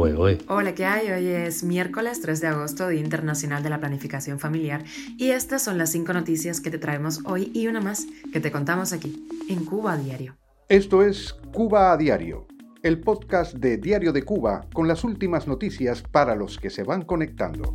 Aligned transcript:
Hola, 0.00 0.76
¿qué 0.76 0.84
hay? 0.84 1.10
Hoy 1.10 1.26
es 1.26 1.64
miércoles 1.64 2.20
3 2.20 2.40
de 2.40 2.46
agosto, 2.46 2.86
Día 2.86 3.00
Internacional 3.00 3.64
de 3.64 3.70
la 3.70 3.80
Planificación 3.80 4.38
Familiar, 4.38 4.84
y 5.16 5.30
estas 5.30 5.64
son 5.64 5.76
las 5.76 5.90
cinco 5.90 6.12
noticias 6.12 6.60
que 6.60 6.70
te 6.70 6.78
traemos 6.78 7.18
hoy 7.24 7.50
y 7.52 7.66
una 7.66 7.80
más 7.80 8.06
que 8.32 8.38
te 8.38 8.52
contamos 8.52 8.92
aquí, 8.92 9.26
en 9.48 9.64
Cuba 9.64 9.94
a 9.94 9.96
Diario. 9.96 10.36
Esto 10.68 11.02
es 11.02 11.34
Cuba 11.52 11.90
a 11.90 11.96
Diario, 11.96 12.46
el 12.84 13.00
podcast 13.00 13.54
de 13.54 13.76
Diario 13.76 14.12
de 14.12 14.22
Cuba 14.22 14.68
con 14.72 14.86
las 14.86 15.02
últimas 15.02 15.48
noticias 15.48 16.00
para 16.00 16.36
los 16.36 16.60
que 16.60 16.70
se 16.70 16.84
van 16.84 17.02
conectando. 17.02 17.74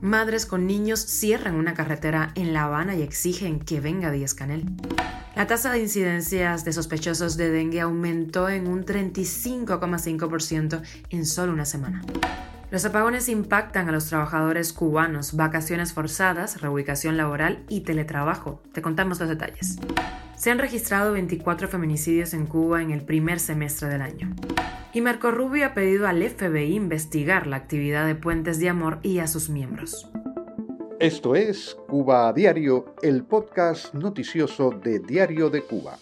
Madres 0.00 0.46
con 0.46 0.66
niños 0.66 1.00
cierran 1.00 1.56
una 1.56 1.74
carretera 1.74 2.32
en 2.36 2.54
La 2.54 2.64
Habana 2.64 2.96
y 2.96 3.02
exigen 3.02 3.60
que 3.60 3.80
venga 3.80 4.10
Díaz 4.10 4.32
Canel. 4.32 4.64
La 5.34 5.48
tasa 5.48 5.72
de 5.72 5.80
incidencias 5.80 6.64
de 6.64 6.72
sospechosos 6.72 7.36
de 7.36 7.50
dengue 7.50 7.80
aumentó 7.80 8.48
en 8.48 8.68
un 8.68 8.84
35,5% 8.84 10.82
en 11.10 11.26
solo 11.26 11.52
una 11.52 11.64
semana. 11.64 12.02
Los 12.70 12.84
apagones 12.84 13.28
impactan 13.28 13.88
a 13.88 13.92
los 13.92 14.06
trabajadores 14.06 14.72
cubanos, 14.72 15.34
vacaciones 15.34 15.92
forzadas, 15.92 16.60
reubicación 16.60 17.16
laboral 17.16 17.64
y 17.68 17.80
teletrabajo. 17.80 18.62
Te 18.72 18.80
contamos 18.80 19.18
los 19.18 19.28
detalles. 19.28 19.78
Se 20.36 20.52
han 20.52 20.58
registrado 20.58 21.12
24 21.12 21.66
feminicidios 21.68 22.32
en 22.32 22.46
Cuba 22.46 22.80
en 22.82 22.92
el 22.92 23.02
primer 23.02 23.40
semestre 23.40 23.88
del 23.88 24.02
año. 24.02 24.34
Y 24.92 25.00
Marco 25.00 25.32
Rubio 25.32 25.66
ha 25.66 25.74
pedido 25.74 26.06
al 26.06 26.22
FBI 26.22 26.74
investigar 26.74 27.48
la 27.48 27.56
actividad 27.56 28.06
de 28.06 28.14
Puentes 28.14 28.60
de 28.60 28.68
Amor 28.68 29.00
y 29.02 29.18
a 29.18 29.26
sus 29.26 29.50
miembros. 29.50 30.08
Esto 31.04 31.34
es 31.34 31.76
Cuba 31.86 32.28
a 32.28 32.32
Diario, 32.32 32.94
el 33.02 33.24
podcast 33.24 33.92
noticioso 33.92 34.70
de 34.70 35.00
Diario 35.00 35.50
de 35.50 35.60
Cuba. 35.62 35.98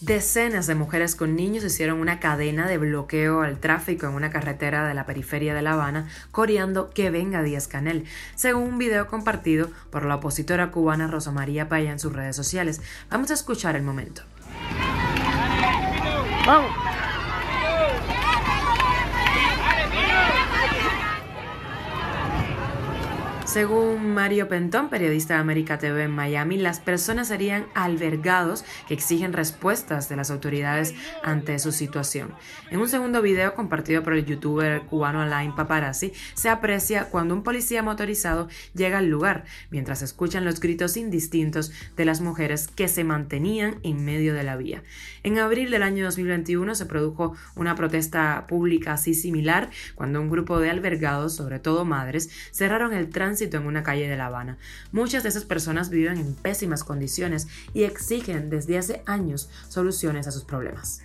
Decenas 0.00 0.66
de 0.66 0.74
mujeres 0.74 1.16
con 1.16 1.34
niños 1.34 1.64
hicieron 1.64 1.98
una 1.98 2.20
cadena 2.20 2.68
de 2.68 2.76
bloqueo 2.76 3.40
al 3.40 3.58
tráfico 3.58 4.04
en 4.04 4.12
una 4.12 4.28
carretera 4.28 4.86
de 4.86 4.92
la 4.92 5.06
periferia 5.06 5.54
de 5.54 5.62
La 5.62 5.72
Habana, 5.72 6.10
coreando 6.30 6.90
que 6.90 7.08
venga 7.08 7.42
Díaz 7.42 7.68
Canel, 7.68 8.04
según 8.34 8.64
un 8.64 8.76
video 8.76 9.06
compartido 9.06 9.70
por 9.88 10.04
la 10.04 10.16
opositora 10.16 10.70
cubana 10.70 11.06
Rosa 11.06 11.30
María 11.30 11.70
Paya 11.70 11.90
en 11.90 11.98
sus 11.98 12.12
redes 12.12 12.36
sociales. 12.36 12.82
Vamos 13.10 13.30
a 13.30 13.34
escuchar 13.34 13.76
el 13.76 13.82
momento. 13.82 14.24
¡Vamos! 16.46 16.93
Según 23.54 24.14
Mario 24.14 24.48
Pentón, 24.48 24.88
periodista 24.88 25.34
de 25.34 25.40
América 25.40 25.78
TV 25.78 26.02
en 26.02 26.10
Miami, 26.10 26.56
las 26.56 26.80
personas 26.80 27.28
serían 27.28 27.66
albergados 27.74 28.64
que 28.88 28.94
exigen 28.94 29.32
respuestas 29.32 30.08
de 30.08 30.16
las 30.16 30.32
autoridades 30.32 30.92
ante 31.22 31.60
su 31.60 31.70
situación. 31.70 32.34
En 32.72 32.80
un 32.80 32.88
segundo 32.88 33.22
video 33.22 33.54
compartido 33.54 34.02
por 34.02 34.14
el 34.14 34.26
youtuber 34.26 34.82
cubano 34.86 35.20
online 35.20 35.52
Paparazzi, 35.56 36.12
se 36.34 36.48
aprecia 36.48 37.04
cuando 37.10 37.32
un 37.32 37.44
policía 37.44 37.84
motorizado 37.84 38.48
llega 38.74 38.98
al 38.98 39.06
lugar, 39.06 39.44
mientras 39.70 40.02
escuchan 40.02 40.44
los 40.44 40.58
gritos 40.58 40.96
indistintos 40.96 41.70
de 41.96 42.06
las 42.06 42.20
mujeres 42.20 42.66
que 42.66 42.88
se 42.88 43.04
mantenían 43.04 43.78
en 43.84 44.04
medio 44.04 44.34
de 44.34 44.42
la 44.42 44.56
vía. 44.56 44.82
En 45.22 45.38
abril 45.38 45.70
del 45.70 45.84
año 45.84 46.04
2021 46.06 46.74
se 46.74 46.86
produjo 46.86 47.36
una 47.54 47.76
protesta 47.76 48.46
pública 48.48 48.94
así 48.94 49.14
similar, 49.14 49.70
cuando 49.94 50.20
un 50.20 50.28
grupo 50.28 50.58
de 50.58 50.70
albergados, 50.70 51.36
sobre 51.36 51.60
todo 51.60 51.84
madres, 51.84 52.30
cerraron 52.50 52.92
el 52.92 53.10
tránsito 53.10 53.43
en 53.52 53.66
una 53.66 53.82
calle 53.82 54.08
de 54.08 54.16
La 54.16 54.26
Habana. 54.26 54.56
Muchas 54.92 55.22
de 55.22 55.28
esas 55.28 55.44
personas 55.44 55.90
viven 55.90 56.18
en 56.18 56.34
pésimas 56.34 56.84
condiciones 56.84 57.46
y 57.74 57.84
exigen 57.84 58.50
desde 58.50 58.78
hace 58.78 59.02
años 59.06 59.50
soluciones 59.68 60.26
a 60.26 60.32
sus 60.32 60.44
problemas. 60.44 61.02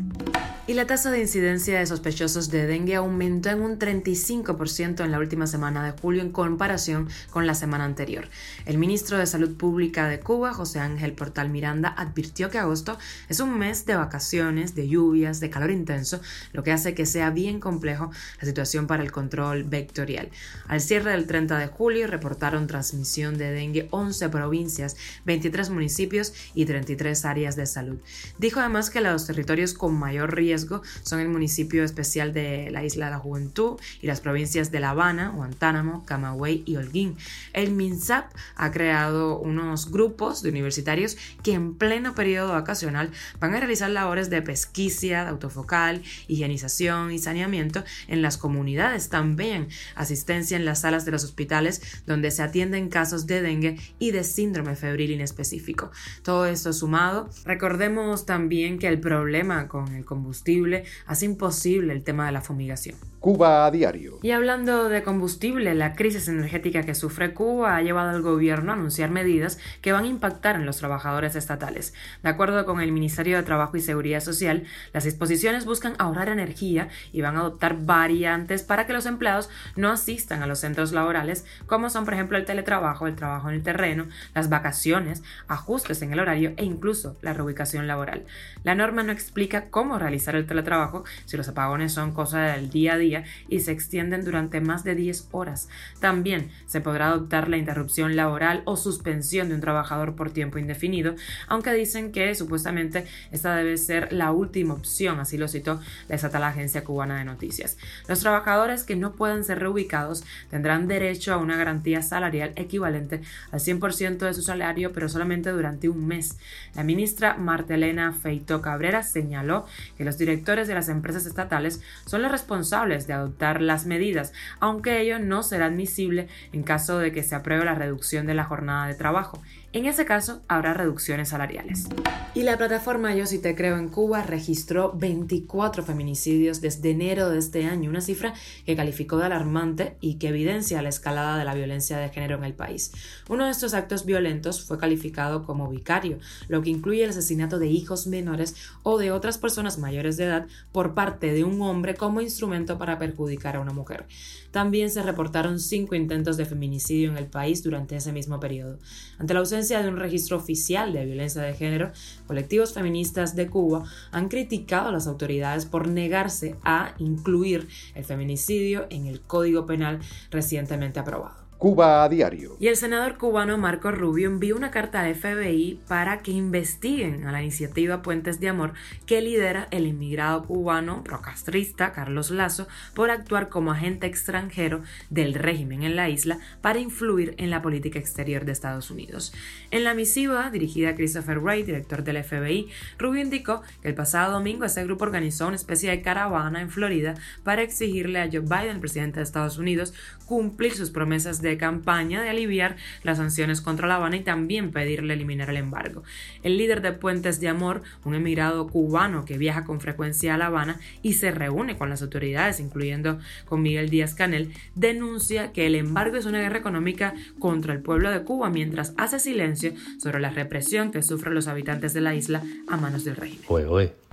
Y 0.68 0.74
la 0.74 0.88
tasa 0.88 1.12
de 1.12 1.20
incidencia 1.20 1.80
de 1.80 1.86
sospechosos 1.86 2.50
de 2.50 2.66
dengue 2.66 2.96
aumentó 2.96 3.50
en 3.50 3.62
un 3.62 3.78
35% 3.78 5.04
en 5.04 5.12
la 5.12 5.20
última 5.20 5.48
semana 5.48 5.84
de 5.84 6.00
julio 6.00 6.22
en 6.22 6.32
comparación 6.32 7.10
con 7.30 7.46
la 7.46 7.56
semana 7.56 7.86
anterior. 7.86 8.28
El 8.66 8.78
ministro 8.78 9.18
de 9.18 9.26
Salud 9.26 9.58
Pública 9.58 10.08
de 10.08 10.20
Cuba, 10.20 10.54
José 10.54 10.80
Ángel 10.80 11.14
Portal 11.14 11.50
Miranda, 11.50 11.94
advirtió 11.98 12.50
que 12.50 12.60
agosto 12.60 12.98
es 13.28 13.40
un 13.40 13.58
mes 13.58 13.86
de 13.86 13.96
vacaciones, 13.96 14.76
de 14.76 14.88
lluvias, 14.88 15.40
de 15.40 15.50
calor 15.50 15.72
intenso, 15.72 16.22
lo 16.54 16.64
que 16.64 16.72
hace 16.72 16.94
que 16.94 17.06
sea 17.06 17.30
bien 17.32 17.60
complejo 17.60 18.12
la 18.40 18.48
situación 18.48 18.88
para 18.88 19.04
el 19.04 19.12
control 19.12 19.64
vectorial. 19.64 20.30
Al 20.68 20.82
cierre 20.82 21.12
del 21.12 21.26
30 21.26 21.58
de 21.58 21.68
julio, 21.68 22.08
reportaron 22.30 22.68
transmisión 22.68 23.40
de 23.40 23.52
dengue 23.52 23.88
11 23.90 24.30
provincias, 24.30 24.96
23 25.26 25.72
municipios 25.72 26.34
y 26.54 26.66
33 26.66 27.26
áreas 27.26 27.56
de 27.56 27.66
salud. 27.66 27.98
Dijo 28.38 28.60
además 28.60 28.92
que 28.92 29.02
los 29.02 29.26
territorios 29.26 29.74
con 29.74 29.98
mayor 29.98 30.36
riesgo 30.36 30.84
son 31.02 31.22
el 31.22 31.28
municipio 31.28 31.84
especial 31.84 32.32
de 32.32 32.70
la 32.70 32.84
Isla 32.84 33.06
de 33.06 33.12
la 33.14 33.18
Juventud 33.18 33.80
y 34.00 34.06
las 34.06 34.22
provincias 34.22 34.70
de 34.70 34.80
La 34.80 34.92
Habana, 34.92 35.30
Guantánamo, 35.30 36.06
Camagüey 36.06 36.62
y 36.68 36.76
Holguín. 36.76 37.18
El 37.54 37.72
MINSAP 37.72 38.32
ha 38.56 38.70
creado 38.70 39.40
unos 39.40 39.90
grupos 39.90 40.44
de 40.44 40.50
universitarios 40.50 41.18
que 41.42 41.54
en 41.54 41.74
pleno 41.74 42.14
periodo 42.14 42.54
vacacional 42.54 43.10
van 43.40 43.56
a 43.56 43.60
realizar 43.60 43.90
labores 43.90 44.30
de 44.30 44.44
pesquisa, 44.44 45.24
de 45.24 45.30
autofocal, 45.30 46.04
higienización 46.28 47.12
y 47.12 47.18
saneamiento 47.18 47.84
en 48.08 48.22
las 48.22 48.38
comunidades, 48.38 49.10
también 49.10 49.68
asistencia 49.96 50.58
en 50.58 50.66
las 50.66 50.82
salas 50.82 51.06
de 51.06 51.12
los 51.12 51.24
hospitales 51.24 51.82
donde 52.06 52.19
donde 52.20 52.32
se 52.32 52.44
atienden 52.44 52.90
casos 52.90 53.28
de 53.28 53.42
dengue 53.42 53.78
y 53.98 54.12
de 54.12 54.26
síndrome 54.26 54.76
febril 54.76 55.12
inespecífico. 55.12 55.90
Todo 56.22 56.48
esto 56.48 56.74
sumado, 56.74 57.30
recordemos 57.46 58.26
también 58.26 58.78
que 58.78 58.90
el 58.90 59.00
problema 59.00 59.70
con 59.70 59.96
el 59.96 60.04
combustible 60.04 60.84
hace 61.06 61.24
imposible 61.24 61.94
el 61.94 62.04
tema 62.04 62.26
de 62.26 62.34
la 62.34 62.42
fumigación. 62.42 62.98
Cuba 63.20 63.66
a 63.66 63.72
diario. 63.72 64.18
Y 64.22 64.32
hablando 64.32 64.88
de 64.88 65.04
combustible, 65.04 65.76
la 65.76 65.94
crisis 65.94 66.30
energética 66.30 66.84
que 66.84 66.96
sufre 66.96 67.34
Cuba 67.34 67.76
ha 67.76 67.82
llevado 67.82 68.12
al 68.12 68.22
gobierno 68.22 68.72
a 68.72 68.76
anunciar 68.76 69.10
medidas 69.10 69.60
que 69.82 69.92
van 69.92 70.06
a 70.06 70.08
impactar 70.08 70.56
en 70.56 70.66
los 70.66 70.78
trabajadores 70.78 71.36
estatales. 71.36 71.94
De 72.24 72.30
acuerdo 72.30 72.66
con 72.66 72.80
el 72.80 72.94
Ministerio 72.94 73.36
de 73.36 73.44
Trabajo 73.44 73.76
y 73.76 73.82
Seguridad 73.82 74.22
Social, 74.22 74.64
las 74.94 75.04
disposiciones 75.04 75.66
buscan 75.66 75.96
ahorrar 75.98 76.30
energía 76.30 76.88
y 77.12 77.20
van 77.22 77.36
a 77.36 77.42
adoptar 77.42 77.86
variantes 77.86 78.64
para 78.64 78.88
que 78.88 78.94
los 78.94 79.06
empleados 79.06 79.50
no 79.76 79.92
asistan 79.92 80.42
a 80.42 80.48
los 80.48 80.60
centros 80.60 80.94
laborales, 80.94 81.46
como 81.66 81.90
son 81.90 81.99
por 82.06 82.14
ejemplo 82.14 82.38
el 82.38 82.46
teletrabajo, 82.46 83.08
el 83.08 83.16
trabajo 83.16 83.50
en 83.50 83.56
el 83.56 83.64
terreno, 83.64 84.08
las 84.34 84.50
vacaciones, 84.50 85.24
ajustes 85.48 86.02
en 86.02 86.14
el 86.14 86.20
horario 86.20 86.54
e 86.58 86.66
incluso 86.66 87.18
la 87.22 87.34
reubicación 87.34 87.88
laboral. 87.88 88.26
La 88.64 88.76
norma 88.76 89.04
no 89.04 89.12
explica 89.12 89.70
cómo 89.70 90.00
realizar 90.00 90.36
el 90.36 90.46
teletrabajo 90.46 91.04
si 91.26 91.38
los 91.38 91.48
apagones 91.48 91.94
son 91.94 92.14
cosa 92.14 92.42
del 92.42 92.70
día 92.70 92.94
a 92.94 92.98
día 92.98 93.24
y 93.48 93.60
se 93.60 93.72
extienden 93.72 94.24
durante 94.24 94.62
más 94.62 94.84
de 94.84 94.96
10 94.96 95.30
horas. 95.32 95.70
También 96.00 96.50
se 96.68 96.82
podrá 96.82 97.08
adoptar 97.08 97.50
la 97.50 97.58
interrupción 97.58 98.16
laboral 98.16 98.62
o 98.66 98.78
suspensión 98.78 99.50
de 99.50 99.56
un 99.56 99.62
trabajador 99.62 100.16
por 100.16 100.32
tiempo 100.32 100.58
indefinido, 100.58 101.16
aunque 101.48 101.74
dicen 101.74 102.12
que 102.12 102.34
supuestamente 102.36 103.06
esta 103.32 103.56
debe 103.56 103.78
ser 103.78 104.14
la 104.14 104.32
última 104.32 104.74
opción, 104.74 105.20
así 105.20 105.38
lo 105.38 105.48
citó 105.48 105.80
la 106.08 106.16
estatal 106.16 106.44
agencia 106.44 106.84
cubana 106.84 107.18
de 107.18 107.26
noticias. 107.26 107.78
Los 108.08 108.20
trabajadores 108.20 108.84
que 108.84 108.96
no 108.96 109.14
puedan 109.14 109.44
ser 109.44 109.60
reubicados 109.60 110.24
tendrán 110.50 110.88
derecho 110.88 111.34
a 111.34 111.38
una 111.38 111.58
garantía 111.58 111.89
salarial 112.02 112.54
equivalente 112.56 113.22
al 113.52 113.60
100% 113.60 114.18
de 114.18 114.34
su 114.34 114.42
salario, 114.42 114.94
pero 114.94 115.10
solamente 115.10 115.52
durante 115.52 115.90
un 115.90 116.08
mes. 116.08 116.38
La 116.76 116.84
ministra 116.84 117.36
Marta 117.36 117.76
Elena 117.76 118.14
Feito 118.14 118.62
Cabrera 118.62 119.04
señaló 119.04 119.66
que 119.98 120.06
los 120.06 120.18
directores 120.18 120.68
de 120.68 120.76
las 120.76 120.90
empresas 120.90 121.26
estatales 121.26 121.82
son 122.06 122.22
los 122.22 122.32
responsables 122.32 123.08
de 123.08 123.14
adoptar 123.14 123.62
las 123.62 123.86
medidas, 123.86 124.34
aunque 124.60 125.02
ello 125.02 125.20
no 125.20 125.44
será 125.44 125.66
admisible 125.66 126.28
en 126.54 126.64
caso 126.64 127.00
de 127.00 127.12
que 127.12 127.24
se 127.24 127.36
apruebe 127.36 127.66
la 127.66 127.76
reducción 127.76 128.26
de 128.26 128.34
la 128.34 128.46
jornada 128.46 128.88
de 128.88 128.96
trabajo. 128.96 129.42
En 129.72 129.86
ese 129.86 130.04
caso, 130.04 130.42
habrá 130.48 130.74
reducciones 130.74 131.30
salariales. 131.30 131.88
Y 132.34 132.42
la 132.42 132.58
plataforma 132.58 133.14
Yo 133.14 133.28
Si 133.28 133.38
Te 133.38 133.54
Creo 133.54 133.78
en 133.78 133.90
Cuba 133.90 134.24
registró 134.24 134.94
24 134.94 135.84
feminicidios 135.84 136.60
desde 136.60 136.90
enero 136.90 137.30
de 137.30 137.38
este 137.38 137.66
año, 137.66 137.88
una 137.88 138.02
cifra 138.02 138.34
que 138.66 138.76
calificó 138.76 139.18
de 139.18 139.26
alarmante 139.26 139.96
y 140.02 140.16
que 140.16 140.30
evidencia 140.30 140.82
la 140.82 140.90
escalada 140.90 141.38
de 141.38 141.46
la 141.46 141.54
violencia 141.54 142.00
de 142.00 142.10
género 142.10 142.38
en 142.38 142.46
el 142.46 142.56
país. 142.56 142.92
Uno 143.30 143.46
de 143.46 143.52
estos 143.52 143.76
actos 143.76 144.06
violentos 144.06 144.64
fue 144.64 144.80
calificado 144.80 145.44
como 145.46 145.70
vicario, 145.70 146.18
lo 146.48 146.64
que 146.64 146.72
incluye 146.72 147.04
el 147.04 147.12
asesinato 147.12 147.60
de 147.60 147.68
hijos 147.68 148.08
menores 148.08 148.56
o 148.82 148.98
de 148.98 149.12
otras 149.12 149.38
personas 149.38 149.78
mayores 149.78 150.18
de 150.18 150.26
edad 150.26 150.48
por 150.72 150.96
parte 150.96 151.32
de 151.32 151.44
un 151.44 151.62
hombre 151.62 151.94
como 151.94 152.22
instrumento 152.22 152.80
para 152.80 152.98
perjudicar 152.98 153.56
a 153.56 153.60
una 153.60 153.74
mujer. 153.74 154.08
También 154.50 154.90
se 154.90 155.04
reportaron 155.04 155.60
cinco 155.60 155.94
intentos 155.94 156.38
de 156.38 156.46
feminicidio 156.46 157.12
en 157.12 157.18
el 157.18 157.28
país 157.28 157.62
durante 157.62 157.96
ese 157.96 158.12
mismo 158.12 158.40
periodo. 158.40 158.80
Ante 159.20 159.36
la 159.36 159.42
ausencia 159.42 159.59
de 159.68 159.90
un 159.90 159.98
registro 159.98 160.38
oficial 160.38 160.94
de 160.94 161.06
violencia 161.06 161.42
de 161.42 161.54
género, 161.54 161.92
colectivos 162.28 162.74
feministas 162.74 163.36
de 163.36 163.48
Cuba 163.48 163.84
han 164.12 164.30
criticado 164.30 164.88
a 164.90 164.92
las 164.94 165.06
autoridades 165.06 165.66
por 165.66 165.90
negarse 165.90 166.56
a 166.64 166.94
incluir 166.98 167.68
el 167.94 168.06
feminicidio 168.06 168.88
en 168.90 169.06
el 169.06 169.20
Código 169.20 169.66
Penal 169.66 170.00
recientemente 170.32 171.00
aprobado. 171.00 171.49
Cuba 171.60 172.06
a 172.06 172.08
diario. 172.08 172.56
Y 172.62 172.68
el 172.68 172.78
senador 172.78 173.18
cubano 173.18 173.58
Marco 173.58 173.92
Rubio 173.92 174.30
envió 174.30 174.56
una 174.56 174.72
carta 174.72 175.02
al 175.02 175.14
FBI 175.14 175.82
para 175.90 176.20
que 176.20 176.32
investiguen 176.32 177.28
a 177.28 177.34
la 177.34 177.42
iniciativa 177.42 178.02
Puentes 178.02 178.40
de 178.40 178.48
Amor 178.48 178.72
que 179.06 179.20
lidera 179.20 179.68
el 179.70 179.86
inmigrado 179.86 180.46
cubano 180.46 181.04
procastrista 181.04 181.92
Carlos 181.92 182.32
Lazo 182.32 182.70
por 182.94 183.12
actuar 183.12 183.50
como 183.50 183.74
agente 183.74 184.08
extranjero 184.08 184.84
del 185.10 185.34
régimen 185.34 185.84
en 185.84 185.98
la 185.98 186.08
isla 186.08 186.40
para 186.62 186.80
influir 186.80 187.36
en 187.38 187.50
la 187.50 187.62
política 187.62 188.00
exterior 188.00 188.46
de 188.46 188.54
Estados 188.54 188.90
Unidos. 188.90 189.34
En 189.70 189.84
la 189.84 189.94
misiva 189.94 190.50
dirigida 190.52 190.92
a 190.92 190.96
Christopher 190.96 191.40
Wright, 191.40 191.66
director 191.66 192.06
del 192.06 192.24
FBI, 192.24 192.70
Rubio 192.98 193.22
indicó 193.22 193.64
que 193.82 193.90
el 193.90 193.96
pasado 193.96 194.32
domingo 194.32 194.64
ese 194.64 194.86
grupo 194.86 195.04
organizó 195.04 195.48
una 195.48 195.58
especie 195.58 195.90
de 195.90 196.02
caravana 196.02 196.62
en 196.62 196.70
Florida 196.70 197.16
para 197.44 197.64
exigirle 197.64 198.22
a 198.22 198.30
Joe 198.32 198.40
Biden, 198.40 198.80
presidente 198.80 199.20
de 199.20 199.24
Estados 199.24 199.58
Unidos, 199.58 199.94
cumplir 200.26 200.74
sus 200.74 200.90
promesas 200.90 201.42
de 201.42 201.49
campaña 201.58 202.22
de 202.22 202.30
aliviar 202.30 202.76
las 203.04 203.18
sanciones 203.18 203.62
contra 203.62 203.88
La 203.88 203.96
Habana 203.96 204.18
y 204.18 204.22
también 204.22 204.72
pedirle 204.72 205.14
eliminar 205.14 205.50
el 205.50 205.58
embargo. 205.58 206.04
El 206.44 206.58
líder 206.58 206.82
de 206.82 206.94
Puentes 206.94 207.40
de 207.40 207.48
Amor, 207.48 207.82
un 208.06 208.16
emigrado 208.16 208.68
cubano 208.68 209.26
que 209.26 209.38
viaja 209.38 209.64
con 209.64 209.82
frecuencia 209.82 210.36
a 210.36 210.38
La 210.38 210.48
Habana 210.48 210.80
y 211.02 211.14
se 211.14 211.32
reúne 211.32 211.78
con 211.78 211.90
las 211.90 212.02
autoridades, 212.02 212.60
incluyendo 212.60 213.20
con 213.46 213.62
Miguel 213.62 213.90
Díaz 213.90 214.14
Canel, 214.16 214.54
denuncia 214.76 215.52
que 215.52 215.68
el 215.68 215.76
embargo 215.76 216.18
es 216.18 216.26
una 216.26 216.40
guerra 216.40 216.60
económica 216.60 217.14
contra 217.40 217.74
el 217.74 217.82
pueblo 217.82 218.12
de 218.12 218.24
Cuba 218.24 218.50
mientras 218.50 218.94
hace 218.98 219.20
silencio 219.20 219.74
sobre 220.00 220.20
la 220.20 220.30
represión 220.30 220.92
que 220.92 221.04
sufren 221.04 221.34
los 221.34 221.48
habitantes 221.48 221.94
de 221.94 222.02
la 222.02 222.16
isla 222.16 222.44
a 222.68 222.78
manos 222.78 223.04
del 223.04 223.16
régimen. 223.16 223.46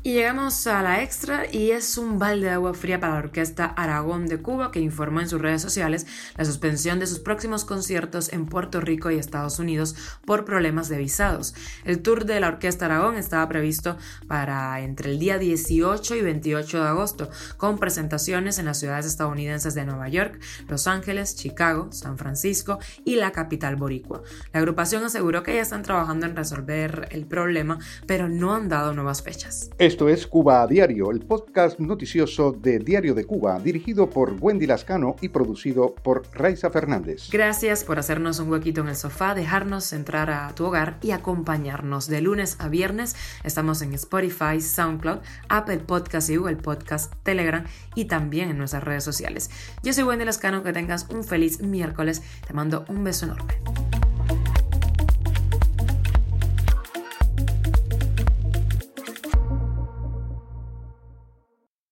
Y 0.07 0.13
llegamos 0.13 0.69
a 0.69 0.85
la 0.85 1.03
extra 1.03 1.53
y 1.53 1.73
es 1.73 1.99
un 1.99 2.21
balde 2.21 2.47
de 2.47 2.53
agua 2.53 2.75
fría 2.75 3.01
para 3.01 3.15
la 3.15 3.19
Orquesta 3.19 3.65
Aragón 3.65 4.29
de 4.29 4.41
Cuba 4.41 4.71
que 4.71 4.79
informó 4.79 5.21
en 5.21 5.29
sus 5.29 5.43
redes 5.43 5.61
sociales 5.61 6.07
la 6.37 6.45
suspensión 6.45 7.01
de 7.01 7.09
sus 7.09 7.19
próximos 7.19 7.65
conciertos 7.65 8.33
en 8.33 8.47
Puerto 8.47 8.81
Rico 8.81 9.11
y 9.11 9.19
Estados 9.19 9.59
Unidos 9.59 9.97
por 10.25 10.45
problemas 10.45 10.89
de 10.89 10.99
visados. 10.99 11.57
El 11.85 12.03
tour 12.03 12.25
de 12.25 12.39
la 12.39 12.47
Orquesta 12.47 12.85
Aragón 12.85 13.17
estaba 13.17 13.49
previsto 13.49 13.97
para 14.29 14.81
entre 14.81 15.11
el 15.11 15.19
día 15.19 15.39
18 15.39 16.15
y 16.15 16.23
28 16.23 16.83
de 16.83 16.89
agosto, 16.89 17.29
con 17.57 17.79
presentaciones 17.79 18.61
en 18.61 18.67
las 18.67 18.79
ciudades 18.79 19.07
estadounidenses 19.07 19.75
de 19.75 19.87
Nueva 19.87 20.09
York, 20.09 20.39
Los 20.69 20.87
Ángeles, 20.87 21.35
Chicago, 21.35 21.91
San 21.91 22.17
Francisco 22.17 22.79
y 23.05 23.17
la 23.17 23.33
capital 23.33 23.75
boricua. 23.75 24.23
La 24.53 24.61
agrupación 24.61 25.03
aseguró 25.03 25.43
que 25.43 25.57
ya 25.57 25.63
están 25.63 25.83
trabajando 25.83 26.27
en 26.27 26.37
resolver 26.37 27.09
el 27.11 27.27
problema, 27.27 27.81
pero 28.07 28.29
no 28.29 28.55
han 28.55 28.69
dado 28.69 28.95
nuevas 28.95 29.25
fechas. 29.25 29.71
Esto 29.97 30.11
es 30.11 30.27
Cuba 30.27 30.61
a 30.61 30.67
Diario, 30.67 31.11
el 31.11 31.21
podcast 31.21 31.79
noticioso 31.79 32.53
de 32.53 32.79
Diario 32.81 33.15
de 33.15 33.25
Cuba, 33.25 33.59
dirigido 33.59 34.11
por 34.11 34.37
Wendy 34.39 34.67
Lascano 34.67 35.17
y 35.23 35.31
producido 35.31 35.95
por 35.95 36.25
Raiza 36.35 36.69
Fernández. 36.69 37.31
Gracias 37.33 37.83
por 37.83 37.99
hacernos 37.99 38.39
un 38.39 38.51
huequito 38.51 38.83
en 38.83 38.89
el 38.89 38.97
sofá, 38.97 39.35
dejarnos 39.35 39.95
entrar 39.95 40.29
a 40.29 40.55
tu 40.55 40.67
hogar 40.67 40.99
y 41.01 41.13
acompañarnos 41.13 42.09
de 42.09 42.21
lunes 42.21 42.57
a 42.59 42.69
viernes. 42.69 43.17
Estamos 43.43 43.81
en 43.81 43.95
Spotify, 43.95 44.61
SoundCloud, 44.61 45.21
Apple 45.49 45.79
Podcast 45.79 46.29
y 46.29 46.37
Google 46.37 46.57
Podcast, 46.57 47.15
Telegram 47.23 47.65
y 47.95 48.05
también 48.05 48.51
en 48.51 48.59
nuestras 48.59 48.85
redes 48.85 49.03
sociales. 49.03 49.49
Yo 49.83 49.95
soy 49.95 50.05
Wendy 50.05 50.27
Lascano, 50.27 50.63
que 50.63 50.75
tengas 50.75 51.09
un 51.09 51.25
feliz 51.25 51.63
miércoles. 51.63 52.21
Te 52.47 52.53
mando 52.53 52.85
un 52.91 53.03
beso 53.03 53.25
enorme. 53.25 53.55